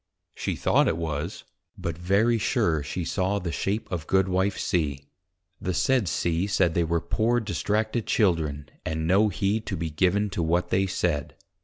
_she 0.39 0.55
thought 0.55 0.87
it 0.87 0.97
was; 0.97 1.43
but 1.77 1.95
very 1.95 2.39
sure 2.39 2.81
she 2.81 3.05
saw 3.05 3.37
the 3.37 3.51
shape 3.51 3.87
of 3.91 4.07
Goodwife 4.07 4.57
C. 4.57 5.01
The 5.61 5.75
said 5.75 6.07
C. 6.07 6.47
said, 6.47 6.73
they 6.73 6.83
were 6.83 6.99
poor 6.99 7.39
distracted 7.39 8.07
Children, 8.07 8.67
and 8.83 9.05
no 9.05 9.29
heed 9.29 9.67
to 9.67 9.77
be 9.77 9.91
given 9.91 10.31
to 10.31 10.41
what 10.41 10.69
they 10.71 10.87
said. 10.87 11.35